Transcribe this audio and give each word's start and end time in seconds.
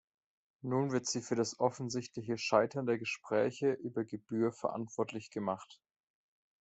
Nun 0.63 0.91
wird 0.91 1.05
sie 1.05 1.21
für 1.21 1.35
das 1.35 1.59
offensichtliche 1.59 2.39
Scheitern 2.39 2.87
der 2.87 2.97
Gespräche 2.97 3.73
über 3.73 4.03
Gebühr 4.03 4.51
verantwortlich 4.51 5.29
gemacht. 5.29 5.79